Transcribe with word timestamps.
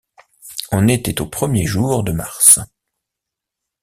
On 0.71 0.87
était 0.87 1.21
aux 1.21 1.27
premiers 1.27 1.67
jours 1.67 2.03
de 2.03 2.11
mars. 2.11 2.59